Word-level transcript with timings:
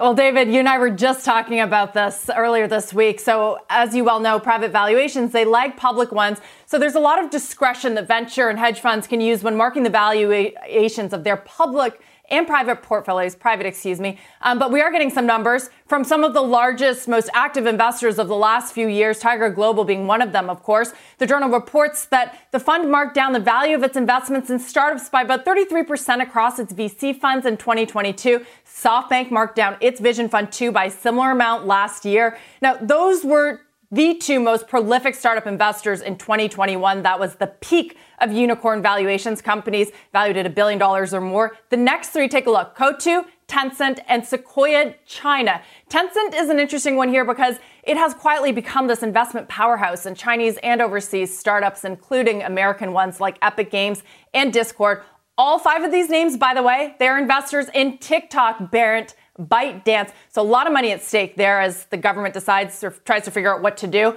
Well, 0.00 0.14
David, 0.14 0.48
you 0.48 0.60
and 0.60 0.66
I 0.66 0.78
were 0.78 0.88
just 0.88 1.26
talking 1.26 1.60
about 1.60 1.92
this 1.92 2.30
earlier 2.34 2.66
this 2.66 2.90
week. 2.94 3.20
So, 3.20 3.58
as 3.68 3.94
you 3.94 4.02
well 4.02 4.18
know, 4.18 4.40
private 4.40 4.70
valuations, 4.70 5.30
they 5.30 5.44
lag 5.44 5.76
public 5.76 6.10
ones. 6.10 6.38
So, 6.64 6.78
there's 6.78 6.94
a 6.94 7.00
lot 7.00 7.22
of 7.22 7.28
discretion 7.28 7.96
that 7.96 8.08
venture 8.08 8.48
and 8.48 8.58
hedge 8.58 8.80
funds 8.80 9.06
can 9.06 9.20
use 9.20 9.42
when 9.42 9.58
marking 9.58 9.82
the 9.82 9.90
valuations 9.90 11.12
of 11.12 11.22
their 11.22 11.36
public 11.36 12.00
and 12.30 12.46
private 12.46 12.82
portfolios, 12.82 13.34
private, 13.34 13.66
excuse 13.66 14.00
me. 14.00 14.18
Um, 14.42 14.58
but 14.58 14.70
we 14.70 14.80
are 14.80 14.90
getting 14.92 15.10
some 15.10 15.26
numbers 15.26 15.70
from 15.86 16.04
some 16.04 16.22
of 16.22 16.34
the 16.34 16.40
largest, 16.40 17.08
most 17.08 17.28
active 17.34 17.66
investors 17.66 18.18
of 18.18 18.28
the 18.28 18.36
last 18.36 18.72
few 18.72 18.88
years, 18.88 19.18
Tiger 19.18 19.50
Global 19.50 19.84
being 19.84 20.06
one 20.06 20.22
of 20.22 20.32
them, 20.32 20.48
of 20.48 20.62
course. 20.62 20.92
The 21.18 21.26
journal 21.26 21.48
reports 21.48 22.06
that 22.06 22.38
the 22.52 22.60
fund 22.60 22.90
marked 22.90 23.14
down 23.14 23.32
the 23.32 23.40
value 23.40 23.74
of 23.74 23.82
its 23.82 23.96
investments 23.96 24.50
in 24.50 24.58
startups 24.58 25.08
by 25.08 25.22
about 25.22 25.44
33% 25.44 26.22
across 26.22 26.58
its 26.58 26.72
VC 26.72 27.18
funds 27.18 27.46
in 27.46 27.56
2022. 27.56 28.44
SoftBank 28.64 29.30
marked 29.30 29.56
down 29.56 29.76
its 29.80 30.00
Vision 30.00 30.28
Fund 30.28 30.52
2 30.52 30.70
by 30.72 30.84
a 30.86 30.90
similar 30.90 31.32
amount 31.32 31.66
last 31.66 32.04
year. 32.04 32.38
Now, 32.62 32.76
those 32.80 33.24
were 33.24 33.62
the 33.92 34.14
two 34.14 34.38
most 34.38 34.68
prolific 34.68 35.16
startup 35.16 35.46
investors 35.46 36.00
in 36.00 36.16
2021. 36.16 37.02
That 37.02 37.18
was 37.18 37.34
the 37.36 37.48
peak 37.48 37.96
of 38.20 38.32
unicorn 38.32 38.82
valuations, 38.82 39.42
companies 39.42 39.90
valued 40.12 40.36
at 40.36 40.46
a 40.46 40.50
billion 40.50 40.78
dollars 40.78 41.12
or 41.12 41.20
more. 41.20 41.56
The 41.70 41.76
next 41.76 42.10
three, 42.10 42.28
take 42.28 42.46
a 42.46 42.50
look. 42.50 42.76
Coatue, 42.76 43.24
Tencent, 43.48 43.98
and 44.06 44.24
Sequoia 44.24 44.94
China. 45.06 45.60
Tencent 45.88 46.34
is 46.34 46.50
an 46.50 46.60
interesting 46.60 46.94
one 46.94 47.08
here 47.08 47.24
because 47.24 47.56
it 47.82 47.96
has 47.96 48.14
quietly 48.14 48.52
become 48.52 48.86
this 48.86 49.02
investment 49.02 49.48
powerhouse 49.48 50.06
in 50.06 50.14
Chinese 50.14 50.56
and 50.62 50.80
overseas 50.80 51.36
startups, 51.36 51.84
including 51.84 52.42
American 52.42 52.92
ones 52.92 53.20
like 53.20 53.38
Epic 53.42 53.72
Games 53.72 54.04
and 54.32 54.52
Discord. 54.52 55.02
All 55.36 55.58
five 55.58 55.82
of 55.82 55.90
these 55.90 56.08
names, 56.08 56.36
by 56.36 56.54
the 56.54 56.62
way, 56.62 56.94
they're 57.00 57.18
investors 57.18 57.66
in 57.74 57.98
TikTok, 57.98 58.70
Barrett 58.70 59.16
ByteDance. 59.40 60.12
So 60.28 60.42
a 60.42 60.44
lot 60.44 60.66
of 60.66 60.72
money 60.72 60.92
at 60.92 61.02
stake 61.02 61.36
there 61.36 61.60
as 61.60 61.84
the 61.86 61.96
government 61.96 62.34
decides 62.34 62.82
or 62.84 62.90
tries 62.90 63.24
to 63.24 63.30
figure 63.30 63.54
out 63.54 63.62
what 63.62 63.76
to 63.78 63.86
do. 63.86 64.16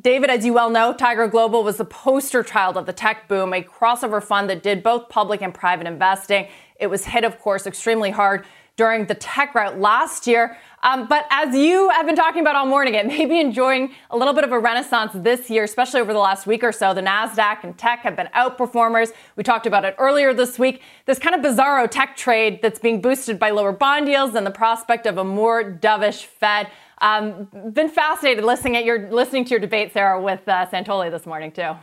David, 0.00 0.30
as 0.30 0.44
you 0.46 0.54
well 0.54 0.70
know, 0.70 0.94
Tiger 0.94 1.28
Global 1.28 1.62
was 1.62 1.76
the 1.76 1.84
poster 1.84 2.42
child 2.42 2.78
of 2.78 2.86
the 2.86 2.94
tech 2.94 3.28
boom, 3.28 3.52
a 3.52 3.62
crossover 3.62 4.22
fund 4.22 4.48
that 4.48 4.62
did 4.62 4.82
both 4.82 5.10
public 5.10 5.42
and 5.42 5.52
private 5.52 5.86
investing. 5.86 6.48
It 6.80 6.86
was 6.86 7.04
hit, 7.04 7.24
of 7.24 7.38
course, 7.38 7.66
extremely 7.66 8.10
hard 8.10 8.46
during 8.76 9.06
the 9.06 9.14
tech 9.14 9.54
rout 9.54 9.78
last 9.78 10.26
year. 10.26 10.56
Um, 10.84 11.06
but 11.06 11.26
as 11.30 11.54
you 11.54 11.90
have 11.90 12.06
been 12.06 12.16
talking 12.16 12.40
about 12.40 12.56
all 12.56 12.66
morning, 12.66 12.94
it 12.94 13.06
may 13.06 13.24
be 13.24 13.38
enjoying 13.38 13.94
a 14.10 14.16
little 14.16 14.34
bit 14.34 14.42
of 14.42 14.50
a 14.50 14.58
renaissance 14.58 15.12
this 15.14 15.48
year, 15.48 15.62
especially 15.62 16.00
over 16.00 16.12
the 16.12 16.18
last 16.18 16.46
week 16.46 16.64
or 16.64 16.72
so. 16.72 16.92
The 16.92 17.02
NASDAQ 17.02 17.62
and 17.62 17.78
tech 17.78 18.00
have 18.00 18.16
been 18.16 18.28
outperformers. 18.34 19.12
We 19.36 19.44
talked 19.44 19.66
about 19.66 19.84
it 19.84 19.94
earlier 19.98 20.34
this 20.34 20.58
week. 20.58 20.82
This 21.06 21.18
kind 21.18 21.36
of 21.36 21.40
bizarro 21.40 21.88
tech 21.88 22.16
trade 22.16 22.60
that's 22.62 22.80
being 22.80 23.00
boosted 23.00 23.38
by 23.38 23.50
lower 23.50 23.72
bond 23.72 24.08
yields 24.08 24.34
and 24.34 24.44
the 24.44 24.50
prospect 24.50 25.06
of 25.06 25.18
a 25.18 25.24
more 25.24 25.62
dovish 25.62 26.24
Fed. 26.24 26.68
Um, 27.00 27.48
been 27.72 27.88
fascinated 27.88 28.44
listening 28.44 28.76
at 28.76 28.84
your 28.84 29.10
listening 29.10 29.44
to 29.46 29.50
your 29.50 29.60
debate, 29.60 29.92
Sarah, 29.92 30.20
with 30.20 30.48
uh, 30.48 30.66
Santoli 30.66 31.10
this 31.10 31.26
morning 31.26 31.50
too. 31.50 31.74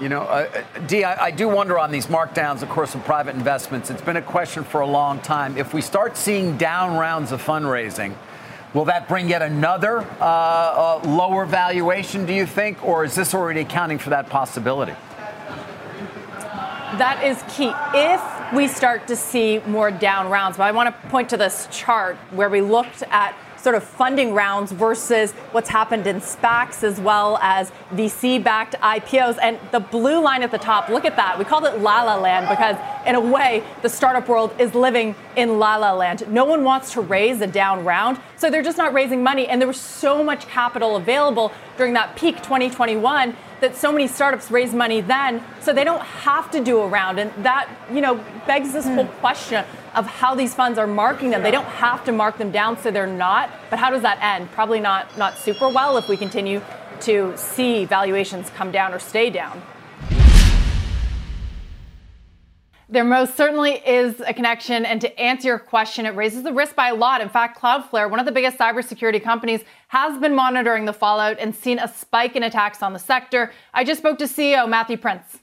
You 0.00 0.08
know, 0.08 0.22
uh, 0.22 0.48
uh 0.76 0.78
Dee, 0.86 1.02
I, 1.02 1.26
I 1.26 1.30
do 1.32 1.48
wonder 1.48 1.78
on 1.78 1.90
these 1.90 2.06
markdowns, 2.06 2.62
of 2.62 2.68
course, 2.68 2.94
of 2.94 3.04
private 3.04 3.34
investments. 3.34 3.90
It's 3.90 4.02
been 4.02 4.16
a 4.16 4.22
question 4.22 4.62
for 4.62 4.80
a 4.80 4.86
long 4.86 5.20
time. 5.20 5.58
If 5.58 5.74
we 5.74 5.80
start 5.80 6.16
seeing 6.16 6.56
down 6.56 6.96
rounds 6.96 7.32
of 7.32 7.44
fundraising, 7.44 8.14
will 8.74 8.84
that 8.84 9.08
bring 9.08 9.28
yet 9.28 9.42
another 9.42 9.98
uh, 10.20 10.24
uh, 10.24 11.00
lower 11.04 11.46
valuation, 11.46 12.26
do 12.26 12.32
you 12.32 12.46
think? 12.46 12.84
Or 12.84 13.04
is 13.04 13.16
this 13.16 13.34
already 13.34 13.60
accounting 13.60 13.98
for 13.98 14.10
that 14.10 14.28
possibility? 14.28 14.94
That 16.96 17.22
is 17.24 17.42
key. 17.54 17.72
If 17.92 18.54
we 18.54 18.68
start 18.68 19.08
to 19.08 19.16
see 19.16 19.58
more 19.66 19.90
down 19.90 20.30
rounds, 20.30 20.56
but 20.56 20.64
I 20.64 20.72
want 20.72 20.94
to 20.94 21.08
point 21.08 21.30
to 21.30 21.36
this 21.36 21.68
chart 21.72 22.16
where 22.30 22.48
we 22.48 22.60
looked 22.60 23.02
at 23.10 23.36
sort 23.68 23.76
of 23.76 23.84
funding 23.84 24.32
rounds 24.32 24.72
versus 24.72 25.32
what's 25.52 25.68
happened 25.68 26.06
in 26.06 26.22
SPACs 26.22 26.82
as 26.82 26.98
well 26.98 27.36
as 27.42 27.70
VC 27.92 28.42
backed 28.42 28.74
IPOs. 28.80 29.36
And 29.42 29.58
the 29.72 29.80
blue 29.80 30.22
line 30.22 30.42
at 30.42 30.50
the 30.50 30.56
top, 30.56 30.88
look 30.88 31.04
at 31.04 31.16
that. 31.16 31.38
We 31.38 31.44
called 31.44 31.66
it 31.66 31.78
La 31.80 32.02
La 32.02 32.16
Land 32.16 32.48
because, 32.48 32.76
in 33.06 33.14
a 33.14 33.20
way, 33.20 33.62
the 33.82 33.90
startup 33.90 34.26
world 34.26 34.54
is 34.58 34.74
living 34.74 35.14
in 35.36 35.58
La 35.58 35.76
La 35.76 35.92
Land. 35.92 36.26
No 36.32 36.46
one 36.46 36.64
wants 36.64 36.94
to 36.94 37.02
raise 37.02 37.42
a 37.42 37.46
down 37.46 37.84
round, 37.84 38.18
so 38.38 38.48
they're 38.48 38.62
just 38.62 38.78
not 38.78 38.94
raising 38.94 39.22
money. 39.22 39.46
And 39.46 39.60
there 39.60 39.68
was 39.68 39.78
so 39.78 40.24
much 40.24 40.48
capital 40.48 40.96
available 40.96 41.52
during 41.76 41.92
that 41.92 42.16
peak 42.16 42.36
2021 42.36 43.36
that 43.60 43.76
so 43.76 43.92
many 43.92 44.06
startups 44.06 44.50
raise 44.50 44.74
money 44.74 45.00
then, 45.00 45.42
so 45.60 45.72
they 45.72 45.84
don't 45.84 46.02
have 46.02 46.50
to 46.52 46.62
do 46.62 46.80
a 46.80 46.88
round. 46.88 47.18
And 47.18 47.32
that, 47.44 47.68
you 47.92 48.00
know, 48.00 48.16
begs 48.46 48.72
this 48.72 48.86
mm. 48.86 48.94
whole 48.94 49.06
question 49.06 49.64
of 49.94 50.06
how 50.06 50.34
these 50.34 50.54
funds 50.54 50.78
are 50.78 50.86
marking 50.86 51.30
them. 51.30 51.42
They 51.42 51.50
don't 51.50 51.64
have 51.66 52.04
to 52.04 52.12
mark 52.12 52.38
them 52.38 52.50
down, 52.50 52.78
so 52.78 52.90
they're 52.90 53.06
not. 53.06 53.50
But 53.70 53.78
how 53.78 53.90
does 53.90 54.02
that 54.02 54.18
end? 54.22 54.50
Probably 54.52 54.80
not 54.80 55.16
not 55.18 55.36
super 55.38 55.68
well 55.68 55.96
if 55.96 56.08
we 56.08 56.16
continue 56.16 56.60
to 57.00 57.32
see 57.36 57.84
valuations 57.84 58.50
come 58.50 58.70
down 58.70 58.92
or 58.92 58.98
stay 58.98 59.30
down. 59.30 59.62
There 62.90 63.04
most 63.04 63.36
certainly 63.36 63.72
is 63.86 64.20
a 64.20 64.32
connection. 64.32 64.86
And 64.86 64.98
to 65.02 65.20
answer 65.20 65.48
your 65.48 65.58
question, 65.58 66.06
it 66.06 66.14
raises 66.16 66.42
the 66.42 66.54
risk 66.54 66.74
by 66.74 66.88
a 66.88 66.94
lot. 66.94 67.20
In 67.20 67.28
fact, 67.28 67.60
Cloudflare, 67.60 68.08
one 68.08 68.18
of 68.18 68.24
the 68.24 68.32
biggest 68.32 68.56
cybersecurity 68.56 69.22
companies, 69.22 69.60
has 69.88 70.18
been 70.18 70.34
monitoring 70.34 70.86
the 70.86 70.94
fallout 70.94 71.36
and 71.38 71.54
seen 71.54 71.78
a 71.78 71.88
spike 71.88 72.34
in 72.34 72.42
attacks 72.42 72.82
on 72.82 72.94
the 72.94 72.98
sector. 72.98 73.52
I 73.74 73.84
just 73.84 74.00
spoke 74.00 74.18
to 74.18 74.24
CEO 74.24 74.66
Matthew 74.66 74.96
Prince. 74.96 75.38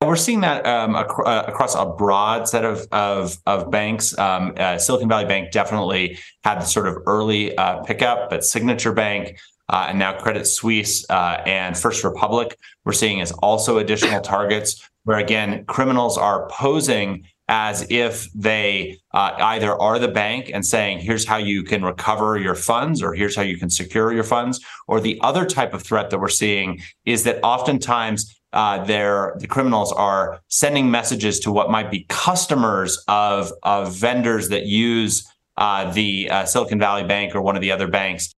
We're 0.00 0.16
seeing 0.16 0.40
that 0.40 0.64
um, 0.64 0.96
ac- 0.96 1.08
uh, 1.26 1.42
across 1.46 1.74
a 1.74 1.84
broad 1.84 2.48
set 2.48 2.64
of 2.64 2.86
of, 2.92 3.36
of 3.46 3.70
banks. 3.70 4.16
Um, 4.16 4.54
uh, 4.56 4.78
Silicon 4.78 5.08
Valley 5.08 5.26
Bank 5.26 5.50
definitely 5.50 6.18
had 6.44 6.60
the 6.60 6.64
sort 6.64 6.86
of 6.86 6.98
early 7.04 7.54
uh, 7.58 7.82
pickup, 7.82 8.30
but 8.30 8.44
Signature 8.44 8.92
Bank 8.92 9.38
uh, 9.68 9.86
and 9.88 9.98
now 9.98 10.18
Credit 10.18 10.46
Suisse 10.46 11.04
uh, 11.10 11.42
and 11.44 11.76
First 11.76 12.04
Republic 12.04 12.56
we're 12.84 12.92
seeing 12.92 13.20
as 13.20 13.32
also 13.32 13.76
additional 13.76 14.20
targets. 14.22 14.87
Where 15.08 15.16
again, 15.16 15.64
criminals 15.64 16.18
are 16.18 16.46
posing 16.50 17.24
as 17.48 17.86
if 17.88 18.30
they 18.34 18.98
uh, 19.14 19.32
either 19.38 19.72
are 19.72 19.98
the 19.98 20.08
bank 20.08 20.50
and 20.52 20.66
saying, 20.66 20.98
here's 20.98 21.24
how 21.24 21.38
you 21.38 21.62
can 21.62 21.82
recover 21.82 22.36
your 22.36 22.54
funds, 22.54 23.02
or 23.02 23.14
here's 23.14 23.34
how 23.34 23.40
you 23.40 23.56
can 23.56 23.70
secure 23.70 24.12
your 24.12 24.22
funds. 24.22 24.60
Or 24.86 25.00
the 25.00 25.18
other 25.22 25.46
type 25.46 25.72
of 25.72 25.82
threat 25.82 26.10
that 26.10 26.18
we're 26.18 26.28
seeing 26.28 26.82
is 27.06 27.24
that 27.24 27.40
oftentimes 27.42 28.38
uh, 28.52 28.84
the 28.84 29.46
criminals 29.48 29.94
are 29.94 30.42
sending 30.48 30.90
messages 30.90 31.40
to 31.40 31.52
what 31.52 31.70
might 31.70 31.90
be 31.90 32.04
customers 32.10 33.02
of 33.08 33.50
of 33.62 33.96
vendors 33.96 34.50
that 34.50 34.66
use 34.66 35.26
uh, 35.56 35.90
the 35.90 36.28
uh, 36.30 36.44
Silicon 36.44 36.78
Valley 36.78 37.04
Bank 37.04 37.34
or 37.34 37.40
one 37.40 37.56
of 37.56 37.62
the 37.62 37.72
other 37.72 37.88
banks. 37.88 38.34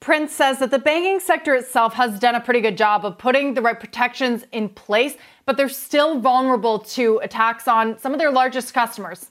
Prince 0.00 0.32
says 0.32 0.58
that 0.58 0.70
the 0.70 0.78
banking 0.78 1.20
sector 1.20 1.54
itself 1.54 1.94
has 1.94 2.18
done 2.18 2.34
a 2.34 2.40
pretty 2.40 2.60
good 2.60 2.76
job 2.76 3.06
of 3.06 3.16
putting 3.16 3.54
the 3.54 3.62
right 3.62 3.78
protections 3.78 4.44
in 4.52 4.68
place, 4.68 5.16
but 5.46 5.56
they're 5.56 5.68
still 5.68 6.20
vulnerable 6.20 6.78
to 6.80 7.18
attacks 7.22 7.68
on 7.68 7.98
some 7.98 8.12
of 8.12 8.18
their 8.18 8.32
largest 8.32 8.74
customers. 8.74 9.30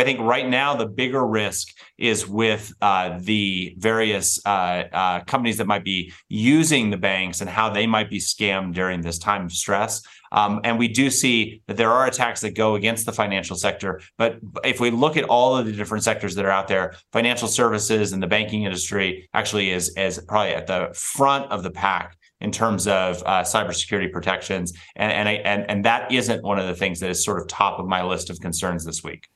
I 0.00 0.04
think 0.04 0.18
right 0.20 0.48
now 0.48 0.74
the 0.74 0.86
bigger 0.86 1.26
risk 1.26 1.76
is 1.98 2.26
with 2.26 2.72
uh, 2.80 3.18
the 3.20 3.74
various 3.76 4.40
uh, 4.46 4.84
uh, 4.90 5.24
companies 5.24 5.58
that 5.58 5.66
might 5.66 5.84
be 5.84 6.10
using 6.30 6.88
the 6.88 6.96
banks 6.96 7.42
and 7.42 7.50
how 7.50 7.68
they 7.68 7.86
might 7.86 8.08
be 8.08 8.16
scammed 8.16 8.72
during 8.72 9.02
this 9.02 9.18
time 9.18 9.44
of 9.44 9.52
stress. 9.52 10.00
Um, 10.32 10.62
and 10.64 10.78
we 10.78 10.88
do 10.88 11.10
see 11.10 11.60
that 11.66 11.76
there 11.76 11.90
are 11.90 12.06
attacks 12.06 12.40
that 12.40 12.56
go 12.56 12.76
against 12.76 13.04
the 13.04 13.12
financial 13.12 13.56
sector. 13.56 14.00
But 14.16 14.38
if 14.64 14.80
we 14.80 14.90
look 14.90 15.18
at 15.18 15.24
all 15.24 15.54
of 15.54 15.66
the 15.66 15.72
different 15.72 16.02
sectors 16.02 16.34
that 16.36 16.46
are 16.46 16.50
out 16.50 16.66
there, 16.66 16.94
financial 17.12 17.48
services 17.48 18.14
and 18.14 18.22
the 18.22 18.26
banking 18.26 18.62
industry 18.62 19.28
actually 19.34 19.70
is, 19.70 19.94
is 19.98 20.18
probably 20.26 20.54
at 20.54 20.66
the 20.66 20.94
front 20.94 21.52
of 21.52 21.62
the 21.62 21.70
pack 21.70 22.16
in 22.40 22.50
terms 22.50 22.86
of 22.86 23.22
uh, 23.26 23.42
cybersecurity 23.42 24.10
protections. 24.10 24.72
And, 24.96 25.12
and, 25.12 25.28
I, 25.28 25.32
and, 25.32 25.70
and 25.70 25.84
that 25.84 26.10
isn't 26.10 26.42
one 26.42 26.58
of 26.58 26.66
the 26.66 26.74
things 26.74 27.00
that 27.00 27.10
is 27.10 27.22
sort 27.22 27.38
of 27.38 27.48
top 27.48 27.78
of 27.78 27.86
my 27.86 28.02
list 28.02 28.30
of 28.30 28.40
concerns 28.40 28.86
this 28.86 29.04
week. 29.04 29.28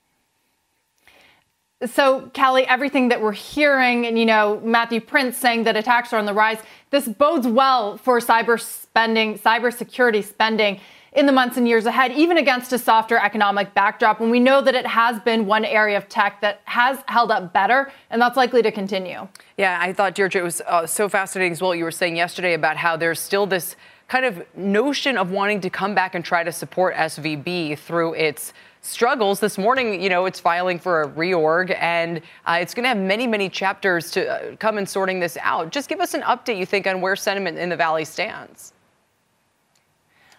So, 1.86 2.30
Kelly, 2.32 2.66
everything 2.66 3.08
that 3.08 3.20
we're 3.20 3.32
hearing, 3.32 4.06
and 4.06 4.18
you 4.18 4.24
know, 4.24 4.60
Matthew 4.64 5.00
Prince 5.00 5.36
saying 5.36 5.64
that 5.64 5.76
attacks 5.76 6.12
are 6.12 6.18
on 6.18 6.24
the 6.24 6.32
rise, 6.32 6.58
this 6.90 7.06
bodes 7.08 7.46
well 7.46 7.98
for 7.98 8.20
cyber 8.20 8.60
spending, 8.60 9.38
cybersecurity 9.38 10.24
spending. 10.24 10.80
in 11.14 11.26
the 11.26 11.32
months 11.32 11.56
and 11.56 11.68
years 11.68 11.86
ahead, 11.86 12.12
even 12.12 12.38
against 12.38 12.72
a 12.72 12.78
softer 12.78 13.16
economic 13.16 13.72
backdrop. 13.72 14.20
And 14.20 14.30
we 14.30 14.40
know 14.40 14.60
that 14.60 14.74
it 14.74 14.86
has 14.86 15.20
been 15.20 15.46
one 15.46 15.64
area 15.64 15.96
of 15.96 16.08
tech 16.08 16.40
that 16.40 16.60
has 16.64 16.98
held 17.06 17.30
up 17.30 17.52
better, 17.52 17.92
and 18.10 18.20
that's 18.20 18.36
likely 18.36 18.62
to 18.62 18.72
continue. 18.72 19.28
Yeah, 19.56 19.78
I 19.80 19.92
thought, 19.92 20.14
Deirdre, 20.14 20.40
it 20.40 20.44
was 20.44 20.60
uh, 20.62 20.86
so 20.86 21.08
fascinating 21.08 21.52
as 21.52 21.62
well. 21.62 21.74
You 21.74 21.84
were 21.84 21.92
saying 21.92 22.16
yesterday 22.16 22.54
about 22.54 22.76
how 22.76 22.96
there's 22.96 23.20
still 23.20 23.46
this 23.46 23.76
kind 24.08 24.24
of 24.24 24.44
notion 24.56 25.16
of 25.16 25.30
wanting 25.30 25.60
to 25.62 25.70
come 25.70 25.94
back 25.94 26.14
and 26.14 26.24
try 26.24 26.44
to 26.44 26.52
support 26.52 26.94
SVB 26.94 27.78
through 27.78 28.14
its 28.14 28.52
struggles. 28.82 29.40
This 29.40 29.56
morning, 29.56 30.00
you 30.00 30.08
know, 30.08 30.26
it's 30.26 30.38
filing 30.38 30.78
for 30.78 31.02
a 31.02 31.08
reorg, 31.08 31.76
and 31.80 32.18
uh, 32.46 32.58
it's 32.60 32.74
going 32.74 32.84
to 32.84 32.88
have 32.88 32.98
many, 32.98 33.26
many 33.26 33.48
chapters 33.48 34.10
to 34.12 34.28
uh, 34.28 34.56
come 34.56 34.76
in 34.78 34.86
sorting 34.86 35.20
this 35.20 35.38
out. 35.40 35.70
Just 35.70 35.88
give 35.88 36.00
us 36.00 36.14
an 36.14 36.20
update, 36.22 36.58
you 36.58 36.66
think, 36.66 36.86
on 36.86 37.00
where 37.00 37.16
sentiment 37.16 37.58
in 37.58 37.70
the 37.70 37.76
Valley 37.76 38.04
stands. 38.04 38.72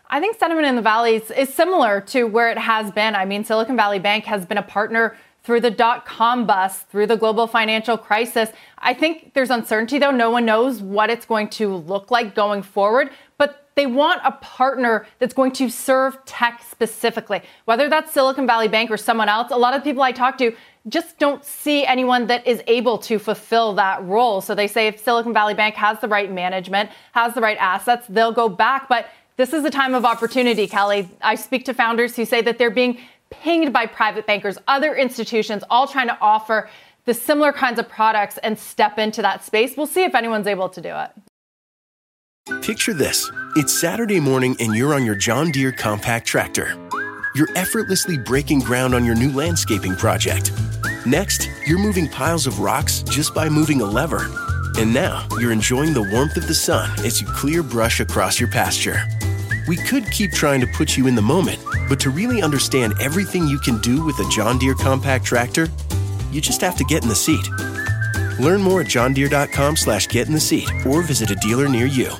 I 0.07 0.19
think 0.19 0.37
sentiment 0.37 0.67
in 0.67 0.75
the 0.75 0.83
Valley 0.83 1.15
is, 1.15 1.31
is 1.31 1.51
similar 1.51 1.99
to 2.01 2.25
where 2.25 2.51
it 2.51 2.59
has 2.59 2.91
been. 2.91 3.15
I 3.15 3.25
mean, 3.25 3.43
Silicon 3.43 3.75
Valley 3.75 3.97
Bank 3.97 4.25
has 4.25 4.45
been 4.45 4.59
a 4.59 4.63
partner 4.63 5.17
through 5.45 5.61
the 5.61 5.71
dot 5.71 6.05
com 6.05 6.45
bust, 6.45 6.89
through 6.89 7.07
the 7.07 7.15
global 7.15 7.47
financial 7.47 7.97
crisis. 7.97 8.49
I 8.79 8.93
think 8.93 9.33
there's 9.33 9.51
uncertainty, 9.51 9.99
though. 9.99 10.11
No 10.11 10.31
one 10.31 10.45
knows 10.45 10.81
what 10.81 11.09
it's 11.09 11.25
going 11.25 11.49
to 11.49 11.75
look 11.75 12.11
like 12.11 12.35
going 12.35 12.63
forward. 12.63 13.11
But 13.37 13.61
they 13.75 13.85
want 13.85 14.21
a 14.23 14.31
partner 14.31 15.05
that's 15.19 15.33
going 15.33 15.51
to 15.53 15.69
serve 15.69 16.17
tech 16.25 16.63
specifically, 16.69 17.41
whether 17.65 17.89
that's 17.89 18.11
Silicon 18.11 18.47
Valley 18.47 18.69
Bank 18.69 18.89
or 18.89 18.97
someone 18.97 19.29
else. 19.29 19.51
A 19.51 19.57
lot 19.57 19.73
of 19.73 19.83
people 19.83 20.01
I 20.01 20.13
talk 20.13 20.37
to 20.37 20.55
just 20.87 21.17
don't 21.19 21.43
see 21.43 21.85
anyone 21.85 22.27
that 22.27 22.45
is 22.47 22.63
able 22.67 22.97
to 22.99 23.19
fulfill 23.19 23.73
that 23.73 24.03
role. 24.05 24.39
So 24.39 24.55
they 24.55 24.67
say 24.67 24.87
if 24.87 24.99
Silicon 24.99 25.33
Valley 25.33 25.55
Bank 25.55 25.75
has 25.75 25.99
the 25.99 26.07
right 26.07 26.31
management, 26.31 26.89
has 27.11 27.33
the 27.33 27.41
right 27.41 27.57
assets, 27.59 28.07
they'll 28.07 28.31
go 28.31 28.47
back. 28.47 28.87
But 28.87 29.09
this 29.35 29.51
is 29.51 29.65
a 29.65 29.69
time 29.69 29.93
of 29.93 30.05
opportunity, 30.05 30.67
Kelly. 30.67 31.09
I 31.21 31.35
speak 31.35 31.65
to 31.65 31.73
founders 31.73 32.15
who 32.15 32.23
say 32.23 32.41
that 32.43 32.57
they're 32.57 32.69
being 32.69 32.99
pinged 33.29 33.73
by 33.73 33.85
private 33.85 34.25
bankers, 34.25 34.57
other 34.67 34.95
institutions, 34.95 35.63
all 35.69 35.87
trying 35.87 36.07
to 36.07 36.17
offer 36.19 36.69
the 37.05 37.13
similar 37.13 37.53
kinds 37.53 37.79
of 37.79 37.87
products 37.87 38.37
and 38.39 38.57
step 38.57 38.97
into 38.97 39.21
that 39.21 39.43
space. 39.43 39.77
We'll 39.77 39.87
see 39.87 40.03
if 40.03 40.15
anyone's 40.15 40.47
able 40.47 40.69
to 40.69 40.81
do 40.81 40.89
it. 40.89 41.11
Picture 42.61 42.93
this 42.93 43.31
it's 43.55 43.73
Saturday 43.73 44.19
morning 44.19 44.55
and 44.59 44.75
you're 44.75 44.93
on 44.93 45.05
your 45.05 45.15
John 45.15 45.51
Deere 45.51 45.71
compact 45.71 46.27
tractor. 46.27 46.77
You're 47.35 47.49
effortlessly 47.55 48.17
breaking 48.17 48.59
ground 48.59 48.93
on 48.93 49.03
your 49.03 49.15
new 49.15 49.31
landscaping 49.31 49.95
project. 49.95 50.51
Next, 51.05 51.49
you're 51.67 51.79
moving 51.79 52.07
piles 52.07 52.47
of 52.47 52.59
rocks 52.59 53.03
just 53.03 53.33
by 53.33 53.49
moving 53.49 53.81
a 53.81 53.85
lever. 53.85 54.29
And 54.77 54.93
now 54.93 55.27
you're 55.39 55.51
enjoying 55.51 55.93
the 55.93 56.07
warmth 56.11 56.37
of 56.37 56.47
the 56.47 56.53
sun 56.53 56.89
as 57.05 57.21
you 57.21 57.27
clear 57.27 57.63
brush 57.63 57.99
across 57.99 58.39
your 58.39 58.49
pasture. 58.49 59.01
We 59.67 59.77
could 59.77 60.09
keep 60.11 60.31
trying 60.31 60.61
to 60.61 60.67
put 60.67 60.95
you 60.95 61.07
in 61.07 61.15
the 61.15 61.21
moment, 61.21 61.59
but 61.89 61.99
to 62.01 62.09
really 62.09 62.41
understand 62.41 62.93
everything 62.99 63.47
you 63.47 63.57
can 63.59 63.79
do 63.81 64.03
with 64.05 64.19
a 64.19 64.29
John 64.29 64.59
Deere 64.59 64.75
compact 64.75 65.25
tractor, 65.25 65.67
you 66.31 66.39
just 66.39 66.61
have 66.61 66.75
to 66.77 66.83
get 66.83 67.01
in 67.01 67.09
the 67.09 67.15
seat. 67.15 67.49
Learn 68.39 68.61
more 68.61 68.81
at 68.81 68.87
johndeere.com 68.87 69.75
slash 69.75 70.07
get 70.07 70.27
in 70.27 70.33
the 70.33 70.39
seat 70.39 70.69
or 70.85 71.01
visit 71.01 71.31
a 71.31 71.35
dealer 71.35 71.67
near 71.67 71.85
you. 71.85 72.11